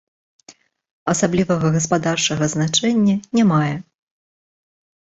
Асаблівага 1.13 1.67
гаспадарчага 1.75 2.45
значэння 2.55 3.15
не 3.39 3.43
мае. 3.53 3.73